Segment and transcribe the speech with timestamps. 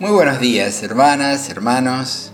[0.00, 2.32] Muy buenos días, hermanas, hermanos.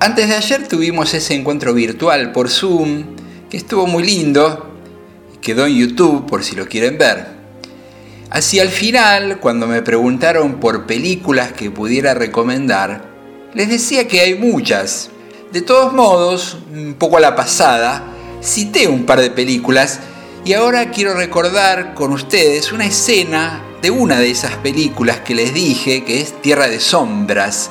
[0.00, 3.04] Antes de ayer tuvimos ese encuentro virtual por Zoom,
[3.50, 4.74] que estuvo muy lindo,
[5.42, 7.26] quedó en YouTube por si lo quieren ver.
[8.30, 13.04] Hacia el final, cuando me preguntaron por películas que pudiera recomendar,
[13.52, 15.10] les decía que hay muchas.
[15.52, 18.04] De todos modos, un poco a la pasada,
[18.42, 20.00] cité un par de películas
[20.46, 25.54] y ahora quiero recordar con ustedes una escena de una de esas películas que les
[25.54, 27.70] dije, que es Tierra de Sombras,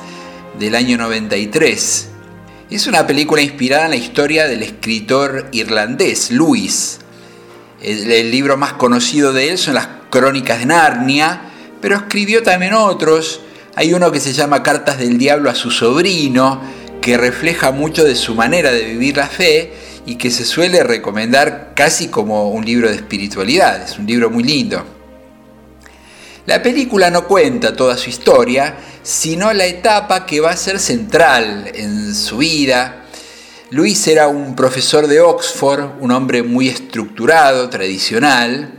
[0.58, 2.08] del año 93.
[2.70, 7.00] Es una película inspirada en la historia del escritor irlandés Lewis.
[7.80, 11.42] El, libro más conocido de él son las Crónicas de Narnia,
[11.80, 13.42] pero escribió también otros.
[13.76, 16.60] Hay uno que se llama Cartas del Diablo a su sobrino,
[17.02, 19.72] que refleja mucho de su manera de vivir la fe
[20.06, 23.82] y que se suele recomendar casi como un libro de espiritualidad.
[23.82, 24.97] Es un libro muy lindo.
[26.48, 31.70] La película no cuenta toda su historia, sino la etapa que va a ser central
[31.74, 33.04] en su vida.
[33.68, 38.72] Luis era un profesor de Oxford, un hombre muy estructurado, tradicional,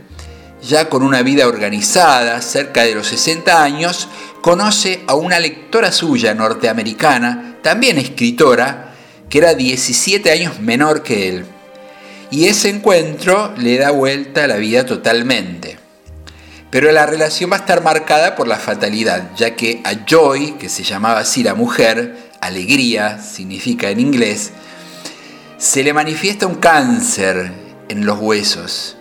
[0.60, 4.08] ya con una vida organizada, cerca de los 60 años,
[4.40, 8.96] conoce a una lectora suya norteamericana, también escritora,
[9.28, 11.44] que era 17 años menor que él.
[12.32, 15.79] Y ese encuentro le da vuelta a la vida totalmente.
[16.70, 20.68] Pero la relación va a estar marcada por la fatalidad, ya que a Joy, que
[20.68, 24.52] se llamaba así la mujer, alegría significa en inglés,
[25.58, 27.52] se le manifiesta un cáncer
[27.88, 28.96] en los huesos.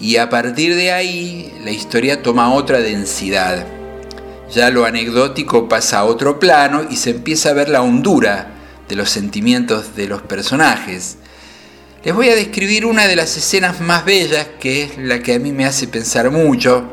[0.00, 3.64] Y a partir de ahí la historia toma otra densidad.
[4.52, 8.48] Ya lo anecdótico pasa a otro plano y se empieza a ver la hondura
[8.88, 11.18] de los sentimientos de los personajes.
[12.04, 15.38] Les voy a describir una de las escenas más bellas, que es la que a
[15.40, 16.84] mí me hace pensar mucho.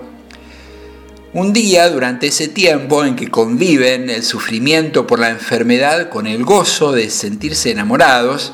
[1.32, 6.44] Un día, durante ese tiempo en que conviven el sufrimiento por la enfermedad con el
[6.44, 8.54] gozo de sentirse enamorados,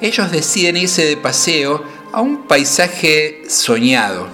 [0.00, 4.26] ellos deciden irse de paseo a un paisaje soñado.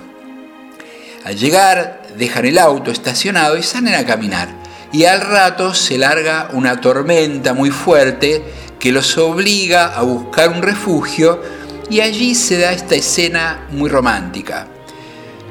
[1.22, 4.61] Al llegar, dejan el auto estacionado y salen a caminar.
[4.92, 8.42] Y al rato se larga una tormenta muy fuerte
[8.78, 11.40] que los obliga a buscar un refugio
[11.88, 14.66] y allí se da esta escena muy romántica.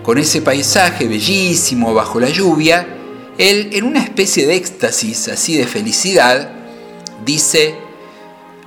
[0.03, 2.87] Con ese paisaje bellísimo bajo la lluvia,
[3.37, 6.49] él en una especie de éxtasis así de felicidad,
[7.25, 7.75] dice,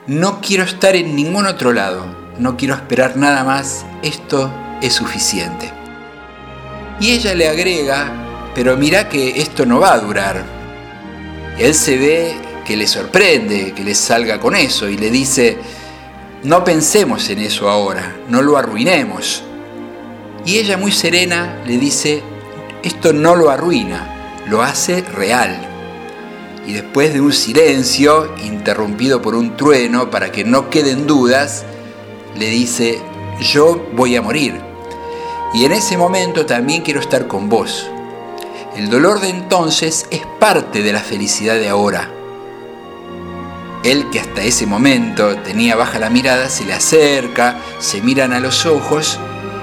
[0.07, 2.07] no quiero estar en ningún otro lado,
[2.39, 4.53] no quiero esperar nada más, esto
[4.83, 5.71] es suficiente.
[7.01, 10.54] Y ella le agrega, pero mira que esto no va a durar.
[11.59, 15.59] Él se ve que le sorprende que le salga con eso y le dice,
[16.43, 19.43] no pensemos en eso ahora, no lo arruinemos.
[20.45, 22.23] Y ella muy serena le dice,
[22.83, 25.69] esto no lo arruina, lo hace real.
[26.67, 31.65] Y después de un silencio, interrumpido por un trueno para que no queden dudas,
[32.37, 32.99] le dice,
[33.41, 34.61] yo voy a morir.
[35.55, 37.89] Y en ese momento también quiero estar con vos.
[38.77, 42.11] El dolor de entonces es parte de la felicidad de ahora.
[43.85, 48.41] Él que hasta ese momento tenía baja la mirada, se le acerca, se miran a
[48.41, 49.21] los ojos,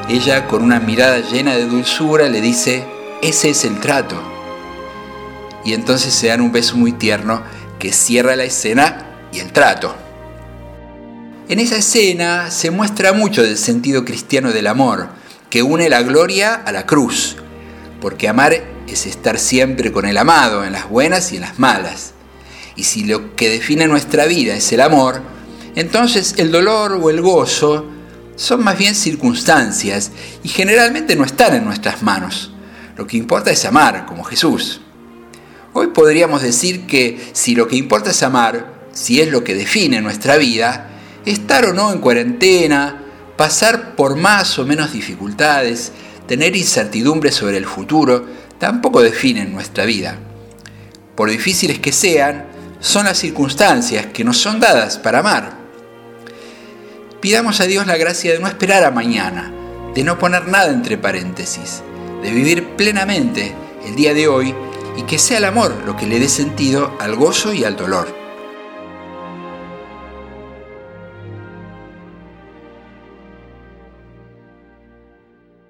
[0.08, 2.86] ella con una mirada llena de dulzura le dice,
[3.22, 4.16] ese es el trato.
[5.66, 7.44] Y entonces se dan un beso muy tierno
[7.80, 9.94] que cierra la escena y el trato.
[11.50, 15.10] En esa escena se muestra mucho del sentido cristiano del amor,
[15.50, 17.36] que une la gloria a la cruz,
[18.00, 18.54] porque amar
[18.94, 22.14] es estar siempre con el amado en las buenas y en las malas.
[22.76, 25.22] Y si lo que define nuestra vida es el amor,
[25.76, 27.86] entonces el dolor o el gozo
[28.36, 30.12] son más bien circunstancias
[30.44, 32.52] y generalmente no están en nuestras manos.
[32.98, 34.82] Lo que importa es amar, como Jesús.
[35.74, 40.02] Hoy podríamos decir que si lo que importa es amar, si es lo que define
[40.02, 40.90] nuestra vida,
[41.26, 43.04] estar o no en cuarentena,
[43.38, 45.92] pasar por más o menos dificultades,
[46.28, 48.26] tener incertidumbre sobre el futuro,
[48.62, 50.20] tampoco definen nuestra vida.
[51.16, 52.46] Por difíciles que sean,
[52.80, 55.58] son las circunstancias que nos son dadas para amar.
[57.20, 59.52] Pidamos a Dios la gracia de no esperar a mañana,
[59.96, 61.82] de no poner nada entre paréntesis,
[62.22, 63.56] de vivir plenamente
[63.88, 64.54] el día de hoy
[64.96, 68.21] y que sea el amor lo que le dé sentido al gozo y al dolor.